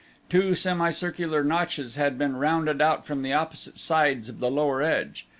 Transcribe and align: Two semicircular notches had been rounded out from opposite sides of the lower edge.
Two 0.31 0.55
semicircular 0.55 1.43
notches 1.43 1.95
had 1.95 2.17
been 2.17 2.35
rounded 2.35 2.81
out 2.81 3.05
from 3.05 3.23
opposite 3.23 3.77
sides 3.77 4.29
of 4.29 4.39
the 4.39 4.49
lower 4.49 4.81
edge. 4.81 5.27